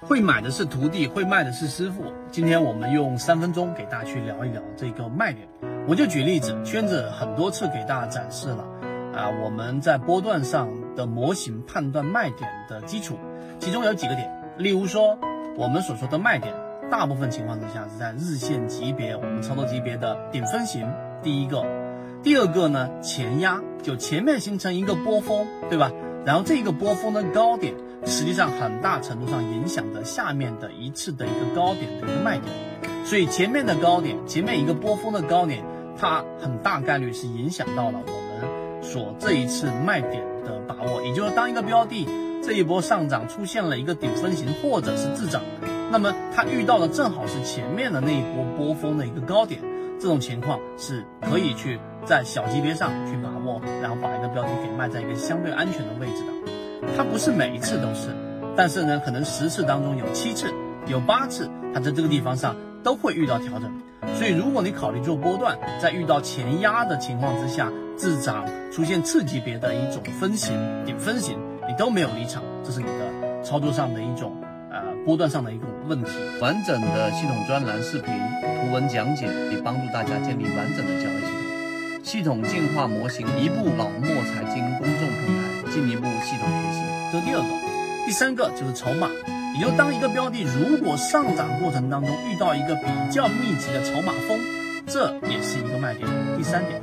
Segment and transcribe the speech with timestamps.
[0.00, 2.04] 会买的是徒弟，会卖的是师傅。
[2.30, 5.46] 今天我们用三分钟给大家去聊一聊这个卖点。
[5.86, 8.64] 我就举例子，圈子很多次给大家展示了
[9.14, 13.18] 啊，我们在波段上的模型判断卖点的基础，
[13.58, 15.18] 其中有几个点，例如说
[15.54, 16.54] 我们所说的卖点，
[16.90, 20.90] 大部分情况之下是在日线级别，我们操作级别的顶分型，
[21.22, 21.62] 第一个，
[22.22, 25.92] 第二个呢前压，就前面形成一个波峰，对吧？
[26.24, 27.74] 然后这个波峰的高点，
[28.06, 32.52] 实际上很大程度上影响着下面的一次的一个高点的一个卖点，
[33.04, 35.64] 所以前面的高点，前面一个波峰的高点，
[35.98, 41.02] 它很大概率是影响到了我们所这一次卖点的把握。
[41.02, 42.06] 也就是当一个标的
[42.42, 45.42] 这一波上涨出现了一个顶分型或者是滞涨，
[45.90, 49.60] 那么它遇到的正好是前面的那一波波峰的一个高点。
[50.00, 56.50] 这种情况是可以去在小级别上去把握，然后把一个标的给卖在一个相对安全的位置的。
[56.96, 58.08] 它不是每一次都是，
[58.56, 60.46] 但是呢，可能十次当中有七次、
[60.86, 63.70] 有八次，它在这个地方上都会遇到调整。
[64.14, 74.32] 所以，如果你考虑做波段，在遇到前压的情况之下，滞涨出现次级别的一种分型、顶分型，你都没有离场，这是你的操作上的一种
[74.70, 74.80] 呃。
[75.06, 76.10] 波段上的一个问题，
[76.42, 82.04] 完整的系统专栏视频、图文讲解，以帮助大家建立完整的交易系统。
[82.04, 86.59] 系统进化模型，一步老莫财经公众平台，进一步系统。
[87.12, 89.08] 这第二个，第三个就是筹码，
[89.58, 94.38] 也就当一个标的如果上涨过程当中遇到一个比较密集的筹码峰，
[94.86, 96.08] 这也是一个卖点。
[96.36, 96.80] 第三点，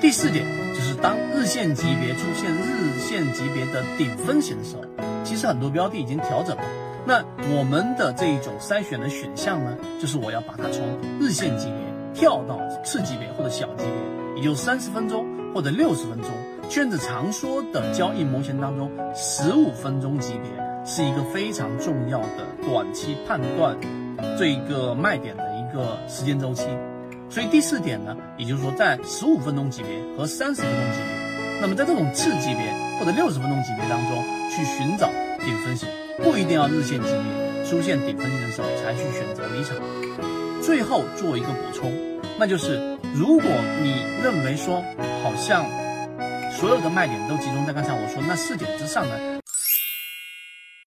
[0.00, 4.82] 第四点就是当日线级别出现日线级别的顶分型的时候，
[5.24, 6.62] 其实很多标的已经调整了。
[7.04, 7.24] 那
[7.56, 10.84] 我们的这一种筛选的选项呢，就是我要把它从
[11.20, 11.74] 日线级别
[12.14, 15.26] 跳到次级别或者小级别，也就三十分钟
[15.56, 16.30] 或者六十分钟。
[16.68, 20.50] 圈子常说的交易模型当中，十五分钟级别
[20.84, 23.74] 是一个非常重要的短期判断
[24.38, 26.66] 这一个卖点的一个时间周期。
[27.30, 35.08] 所以第四点呢，也就是说在十五分钟级别和三十分钟级别，那么在这种次级别或者六十分钟级别当中去寻找
[35.38, 35.88] 顶分型。
[36.18, 39.74] 不一定要日线级别出现顶分型的时候才去选择离场。
[40.60, 41.90] 最后做一个补充，
[42.38, 43.50] 那就是如果
[43.82, 44.82] 你认为说
[45.22, 45.64] 好像
[46.52, 49.35] 所有的卖点都集中在刚才我说那四点之上呢，